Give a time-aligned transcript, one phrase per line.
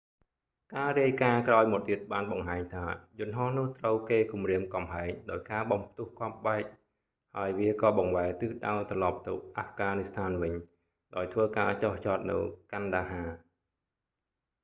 [0.75, 2.85] ការរាយការណ៍ក្រោយមកទៀតបានបង្ហាញថា
[3.19, 6.63] យន្ដហោះនោះត្រូវគេគំរាមកំហែងដោយការបំផ្ទុះគ្រាប់បែក
[7.35, 10.53] ហើយវាក៏បង្វែរទិសដៅត្រឡប់ទៅអាហ្វហ្កានីស្ថានវិញ
[11.15, 12.37] ដោយធ្វើការចុះចតនៅ
[12.71, 13.23] kandahar កាន់ដាហា